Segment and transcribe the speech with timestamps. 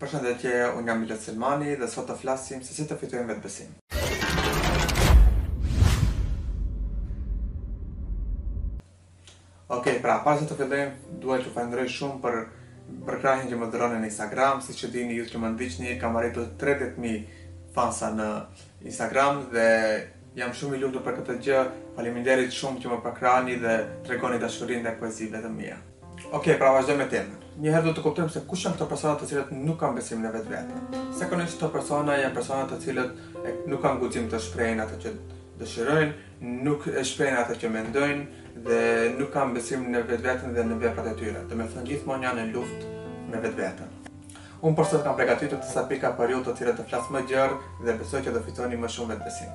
[0.00, 3.28] Për shëndet tje, unë jam Milet Silmani dhe sot të flasim se si të fitujem
[3.30, 3.70] vetë besim.
[9.74, 10.90] Ok, pra, parë se të fitujem,
[11.22, 12.40] duaj të fëndrej shumë për
[13.06, 16.50] përkrajnë që më dronë në Instagram, si që dini ju që më ndyqni, kam arritur
[16.60, 18.28] 30.000 fansa në
[18.90, 19.68] Instagram dhe
[20.40, 21.62] jam shumë i lumtur për këtë gjë.
[21.94, 23.74] Faleminderit shumë që më përkrani dhe
[24.08, 25.78] tregoni dashurinë dhe poezive dhe mija.
[26.34, 29.26] Okej, pra vazhdojmë me temën njëherë do të kuptojmë se kush janë këto persona të
[29.30, 31.02] cilët nuk kanë besim në vetë vete.
[31.20, 33.10] të këto persona janë persona të cilët
[33.70, 35.12] nuk kanë guxim të shprehin atë që
[35.60, 36.12] dëshirojnë,
[36.66, 38.24] nuk e shprehin atë që mendojnë
[38.66, 38.80] dhe
[39.20, 41.44] nuk kanë besim në vetë dhe në veprat e tyre.
[41.46, 42.96] Do të thonë gjithmonë janë në luftë
[43.30, 43.90] me vetë
[44.64, 47.98] Unë përsa të kam pregatitur të sa pika të cire të flasë më gjërë dhe
[48.00, 49.52] besoj që do fitoni më shumë vetë besim.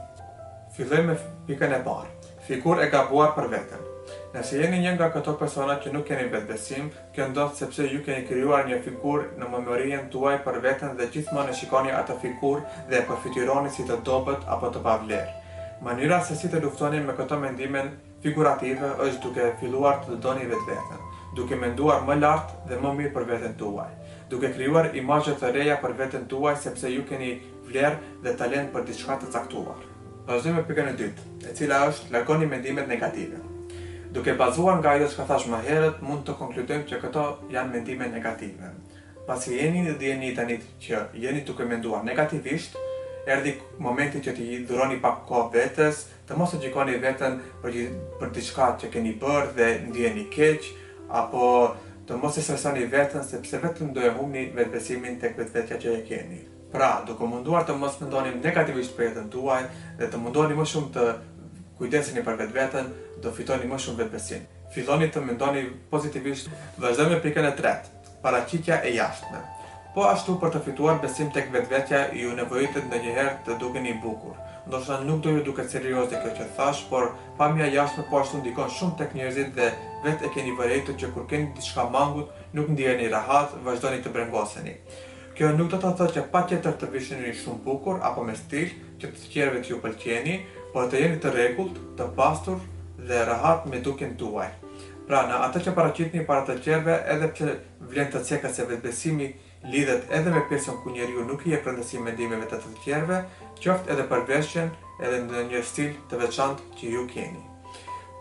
[0.78, 1.18] Filloj me
[1.50, 2.16] pikën e parë.
[2.48, 3.89] Fikur e ka buar për vetën.
[4.30, 8.28] Nëse jeni një nga këto persona që nuk keni vetëbesim, kjo ndodh sepse ju keni
[8.30, 13.00] krijuar një figurë në memorinë tuaj për veten dhe gjithmonë në shikoni atë figurë dhe
[13.00, 15.34] e përfituroni si të dobët apo të pavlerë.
[15.81, 17.90] Mënyra se si të luftoni me këto mendimen
[18.22, 21.09] figurative është duke filluar të dëdoni vetë vetën,
[21.40, 23.90] duke menduar më lartë dhe më mirë për veten tuaj,
[24.30, 27.34] duke krijuar imazhe të reja për veten tuaj sepse ju keni
[27.72, 29.81] vlerë dhe talent për diçka të caktuar.
[30.30, 33.42] Vazhdojmë me pikën e dytë, e cila është largoni mendimet negative.
[34.14, 38.08] Duke bazuar nga ajo që thash më herët, mund të konkludojmë që këto janë mendime
[38.10, 38.72] negative.
[39.28, 42.74] Pasi jeni dhe të tani që jeni duke menduar negativisht,
[43.30, 47.78] erdhi momenti që t'i dhuroni pak kohë vetës, të mos të gjikoni veten për
[48.24, 50.66] për diçka që keni bërë dhe ndjeni keq
[51.22, 51.46] apo
[52.10, 56.06] të mos e stresoni veten sepse vetëm do e humni të tek vetëja që e
[56.10, 56.40] keni.
[56.72, 59.62] Pra, duke munduar të mos mendonim negativisht për jetën tuaj
[60.02, 61.06] dhe të mundoni më shumë të
[61.81, 62.89] kujdeseni për vetë vetën,
[63.23, 64.44] do fitoni më shumë vetë besin.
[64.75, 69.39] Filoni të mendoni pozitivisht, vazhdo me pikën e tretë, paracitja e jashtme.
[69.95, 73.95] Po ashtu për të fituar besim të vetvetja ju nevojitet në njëherë të duke një
[74.03, 74.35] bukur.
[74.69, 77.07] Ndo shëta nuk do ju duke serios dhe kjo që thash, por
[77.39, 79.69] pamja jashtme po ashtu ndikon shumë të kënjërzit dhe
[80.06, 83.89] vetë e keni vërejtë që kur keni të shka mangut, nuk ndirë një rahat, vazhdo
[83.95, 84.75] një të brengoseni.
[85.35, 88.35] Kjo nuk do të thotë që pa tjetër të vishë një shumë bukur, apo me
[88.38, 88.69] stil
[89.01, 89.81] që të tjereve të ju
[90.74, 92.59] po të jeni të regullt, të pastur
[93.00, 94.50] dhe rahat me duken tuaj.
[95.07, 97.56] Pra në atë që paracitni para të qerve edhe pse
[97.91, 99.30] vlen të cekat se vetbesimi
[99.74, 103.18] lidhet edhe me pjesën ku njeriu nuk i e prëndësi mendimeve të të tjerve,
[103.63, 104.69] qoftë edhe për veshjen
[105.02, 107.41] edhe në një stil të veçantë që ju keni.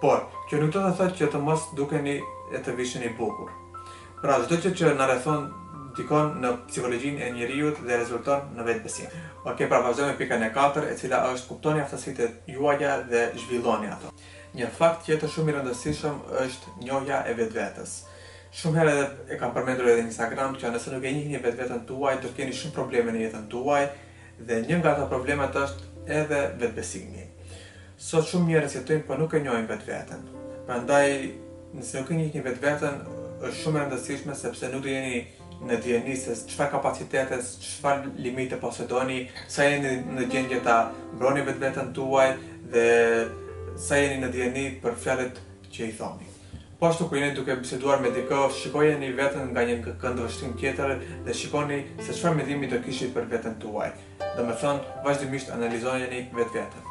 [0.01, 2.17] Por, që nuk të të thëtë që të mos dukeni
[2.57, 3.53] e të vishën i bukur.
[4.23, 5.09] Pra, zdo që që në
[5.99, 9.09] dikon në psikologjinë e njerëzit dhe rezulton në vetbesim.
[9.09, 13.91] Okej, okay, pra vazhdojmë pikën e 4, e cila është kuptoni aftësitë juaja dhe zhvilloni
[13.95, 14.13] ato.
[14.59, 17.95] Një fakt që jetë shumë i rëndësishëm është njohja e vetvetes.
[18.61, 21.83] Shumë herë edhe e kam përmendur edhe në Instagram që nëse nuk e njihni vetveten
[21.91, 23.83] tuaj, do të keni shumë probleme në jetën tuaj
[24.49, 27.27] dhe një nga ato problemet është edhe vetbesimi.
[27.99, 30.25] Sot shumë njerëz jetojnë pa po nuk e njohin vetveten.
[30.69, 31.11] Prandaj,
[31.77, 33.03] nëse nuk e njihni vetveten,
[33.45, 35.23] është shumë e rëndësishme sepse nuk do jeni
[35.67, 40.79] në djenisës, qëfa kapacitetes, qëfa limite posedoni, sa jeni në gjendje ta
[41.15, 42.29] mbroni vetë vetën tuaj
[42.73, 42.87] dhe
[43.89, 45.41] sa jeni në djeni për fjallet
[45.75, 46.31] që i thoni.
[46.79, 50.95] Po ashtu ku jeni duke biseduar me dikë, shikojeni vetën nga një këndë vështim tjetër
[51.27, 53.91] dhe shikoni se qëfa medimi do kishit për vetën tuaj.
[54.23, 56.88] Dhe me thonë, vazhdimisht analizojeni vetë vetën.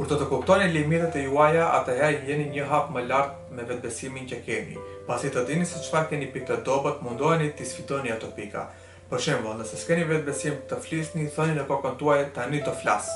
[0.00, 4.24] Kur të të kuptoni limitet e juaja, atëherë jeni një hap më lart me vetbesimin
[4.30, 4.78] që keni.
[5.04, 8.62] Pasi të dini se çfarë keni pikë të dobët, mundoheni të sfitoni ato pika.
[9.10, 13.10] Për shembull, nëse s'keni vetbesim të flisni, thoni në kokën tuaj tani të flas.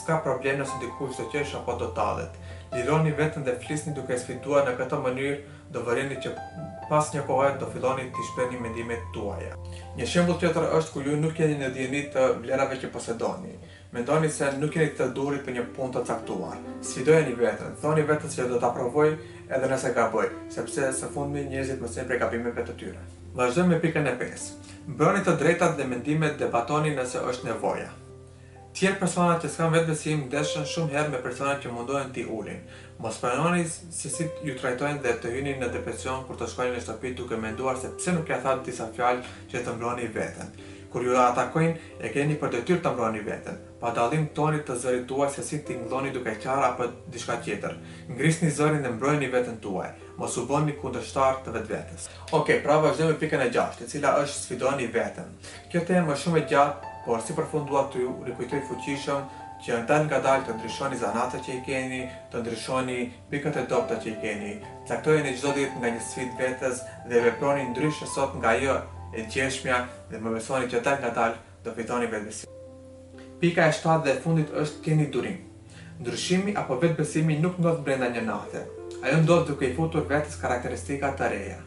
[0.00, 2.42] S'ka problem nëse dikush të qesh apo të tallet.
[2.74, 6.34] Lironi veten dhe flisni duke sfiduar në këtë mënyrë do vëreni që
[6.90, 9.54] pas një kohë do filloni të shpërndani mendimet tuaja.
[10.00, 13.54] Një shembull tjetër është kur ju nuk jeni në dijenit të vlerave që posedoni
[13.92, 16.56] mendoni se nuk jeni të duri për një pun të caktuar.
[16.84, 19.12] Sfidojeni veten, thoni vetën se do ta provoj
[19.48, 22.26] edhe nëse gaboj, sepse së fundmi njëzit më sipër
[22.56, 23.04] për të tyre.
[23.36, 24.48] Vazhdojmë me pikën e 5.
[24.98, 27.90] Bëni të drejtat dhe mendimet debatoni nëse është nevoja.
[28.76, 32.58] Tjerë persona që s'kan vetë besim ndeshën shumë herë me persona që mundohen t'i ulin.
[33.00, 36.82] Mos përnoni se si ju trajtojnë dhe të hyni në depresion kur të shkojnë në
[36.84, 40.52] shtëpit duke menduar se pse nuk ja thatë disa fjalë që të mbroni vetën.
[40.96, 45.02] Kur ju atakojnë, e keni për të të mbroni vetën, pa dalim tonit të zërit
[45.10, 47.74] tuaj se si tingëlloni ngloni duke qarë apo dishka tjetër.
[48.14, 52.06] Ngris një zërin dhe mbrojeni vetën tuaj, mos u bëni kundështar të vetë vetës.
[52.38, 55.36] Oke, pra vazhdojmë pikën e gjashtë, e cila është sfidoni veten.
[55.68, 59.28] Kjo temë është shumë e gjatë, por si për fundua të ju rikujtoj fuqishëm,
[59.66, 62.00] që në ten nga dalë të ndryshoni zanatët që i keni,
[62.32, 62.96] të ndryshoni
[63.34, 64.56] pikët e dopta që i keni,
[64.88, 68.80] të aktojnë gjdo nga një sfit vetës dhe veproni ndryshë sot nga jo
[69.14, 72.50] e tjeshmja dhe më besoni që tek nga talë do fitoni vetëbesim.
[73.40, 75.36] Pika e 7 dhe fundit është keni durim.
[76.00, 78.64] Ndryshimi apo vetëbesimi nuk ndodh brenda një nate.
[79.04, 81.60] Ajo ndodh duke i futur vetës karakteristika të reja.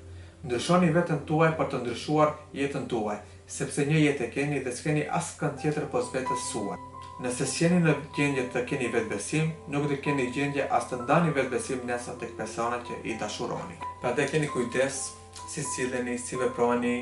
[0.45, 3.18] Ndryshoni vetën tuaj për të ndryshuar jetën tuaj,
[3.50, 6.77] sepse një jetë e keni dhe s'keni asë kënë tjetër pos vetës suaj.
[7.19, 11.81] Nëse s'jeni në gjendje të keni vetëbesim, nuk të keni gjendje as të ndani vetëbesim
[11.89, 13.75] nesër të këpesonet që i tashuroni.
[14.01, 15.01] Pra te keni kujtes,
[15.51, 16.94] si cileni, si veproni,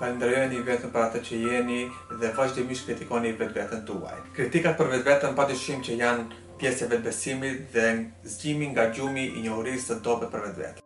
[0.00, 1.80] falendrojeni vetëm për atë që jeni
[2.20, 4.16] dhe vazhdimisht kritikoni vetë vetën tuaj.
[4.36, 6.28] Kritikat për vetë vetën pa që janë
[6.60, 7.84] pjesë e vetëbesimit dhe
[8.24, 10.76] zgjimi nga gjumi i njohurisë të dobe për vetë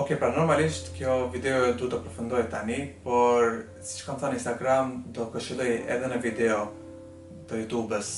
[0.00, 3.42] Ok, pra normalisht kjo video du të përfëndoj tani, por
[3.84, 6.60] si që kam thënë Instagram, do këshiloj edhe në video
[7.50, 8.12] të YouTube-ës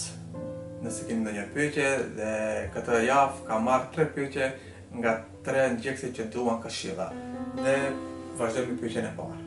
[0.82, 2.30] nëse kemi në një pyqe dhe
[2.74, 4.48] këtë javë ka marrë tre pyqe
[4.98, 5.12] nga
[5.46, 7.06] tre në gjekësi që duan këshilla
[7.58, 7.74] dhe
[8.40, 9.40] vazhdojmë i pyetjen e parë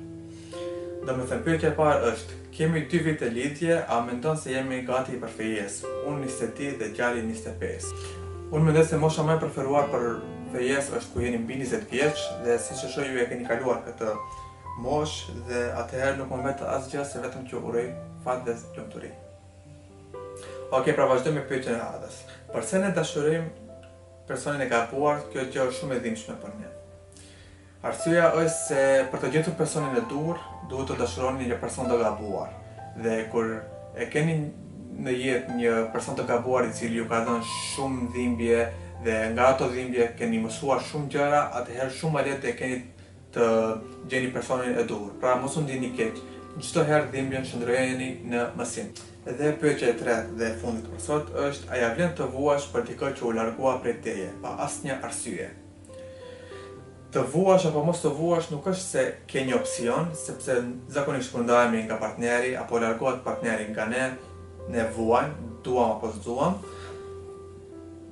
[1.05, 4.53] Dhe me thëmë pyqe parë është Kemi dy vit e lidhje, a me ndonë se
[4.55, 8.71] jemi gati i përfejes Unë një se ti dhe gjari një se pes Unë me
[8.73, 10.07] ndonë se mosha me preferuar për
[10.55, 13.83] fejes është ku jeni mbi 20 vjeç dhe si që shoj ju e keni kaluar
[13.89, 14.15] këtë
[14.87, 15.17] mosh
[15.51, 17.87] dhe atëherë nuk me metë asgjë se vetëm që urej
[18.25, 19.05] fat dhe gjëmë të
[20.77, 22.15] Ok, pra vazhdo me pyetje në radhës.
[22.51, 23.45] Përse ne dashurim
[24.27, 26.71] personin e kapuar, kjo gjë është shumë e dhimshme për ne.
[27.87, 28.81] Arsyeja është se
[29.13, 30.41] për të gjetur personin e dur,
[30.71, 32.51] duhet të dashuroni një person të gabuar.
[32.99, 33.53] Dhe kur
[34.03, 34.35] e keni
[35.07, 38.59] në jetë një person të gabuar i cili ju ka dhënë shumë dhimbje
[39.07, 42.81] dhe nga ato dhimbje keni mësuar shumë gjëra, atëherë shumë më lehtë e keni
[43.37, 43.49] të
[44.11, 45.13] gjeni personin e dur.
[45.23, 46.19] Pra mos u ndini keq.
[46.63, 48.91] Çdo herë dhimbjen shndrojeni në mësim.
[49.25, 52.83] Dhe që e tretë dhe fundit për sot është a ja vlen të vuash për
[52.91, 55.47] dikë që u largua prej teje pa asnjë arsye?
[57.15, 60.59] Të vuash apo mos të vuash nuk është se ke një opsion, sepse
[60.93, 64.05] zakonisht kur nga partneri apo largohet partneri nga ne,
[64.69, 65.35] ne vuajnë,
[65.65, 66.59] duam apo zduam.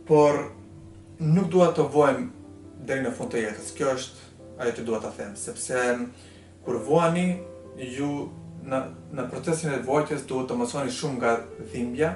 [0.09, 0.41] Por
[1.19, 2.29] nuk dua të vuajnë
[2.89, 3.69] dhe në fund të jetës.
[3.77, 5.77] Kjo është ajo që dua ta them, sepse
[6.65, 7.35] kur vuani
[7.77, 8.11] ju
[8.69, 8.79] në,
[9.17, 11.33] në procesin e vojtjes duhet të mësoni shumë nga
[11.73, 12.13] dhimbja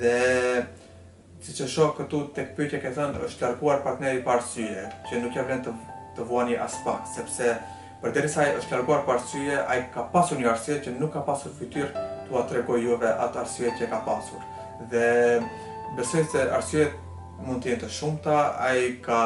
[0.00, 0.14] dhe
[1.44, 5.36] si që shoh këtu të këpytje ke thënë është larguar partneri par syje që nuk
[5.36, 5.74] ja vren të,
[6.16, 7.52] të voni as pak sepse
[8.00, 11.52] për deri është larguar par syje a ka pasur një arsye që nuk ka pasur
[11.58, 11.92] fytyr
[12.30, 15.04] të atrekoj juve atë arsye që ka pasur dhe
[15.98, 16.88] besoj se arsye
[17.44, 19.20] mund të jenë të shumëta, ai ka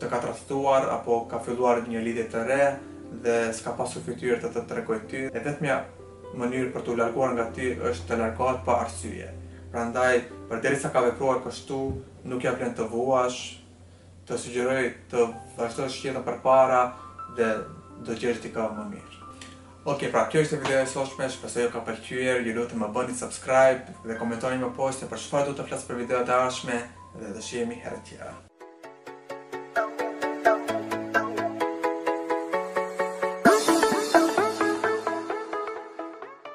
[0.00, 2.60] të ka trastuar apo ka filluar një lidhje të re,
[3.24, 5.24] dhe s'ka pasur fytyrë të të tregoj ty.
[5.34, 5.78] E vetëmja
[6.38, 9.30] mënyrë për të larguar nga ty është të largohat pa arsye.
[9.72, 10.20] Pra ndaj,
[10.50, 11.80] për deri sa ka vepruar kështu,
[12.30, 13.40] nuk ja plen të vuash,
[14.26, 15.26] të sugjeroj të
[15.58, 16.82] vazhdo shqinë për para
[17.38, 17.50] dhe
[18.06, 19.16] do gjesh t'i ka më mirë.
[19.90, 23.16] Ok, pra kjo ishte video e soshme shpresoj jo ka pëlqyer, ju lutë më bëni
[23.16, 26.78] subscribe dhe komentoni më poshtë për çfarë do të flas për videot e ardhshme
[27.16, 28.49] dhe do shihemi herë tjetër.